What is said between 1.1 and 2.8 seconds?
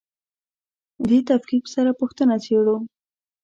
تفکیک سره پوښتنه څېړو.